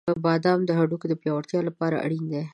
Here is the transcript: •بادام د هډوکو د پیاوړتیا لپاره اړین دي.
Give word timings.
•بادام 0.23 0.59
د 0.65 0.69
هډوکو 0.79 1.05
د 1.09 1.13
پیاوړتیا 1.21 1.59
لپاره 1.69 1.95
اړین 2.05 2.23
دي. 2.31 2.43